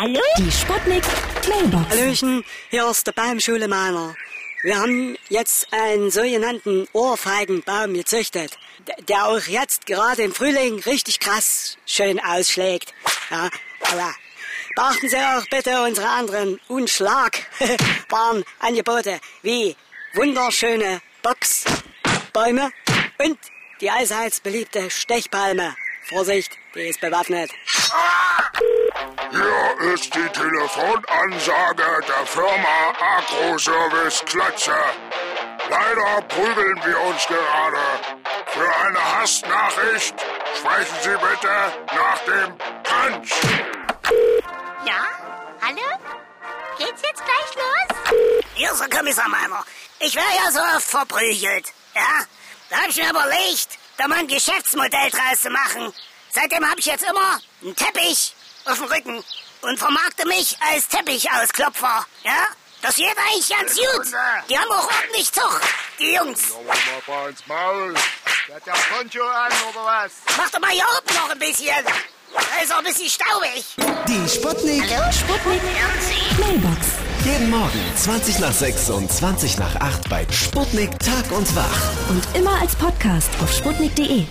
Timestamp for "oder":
69.70-69.84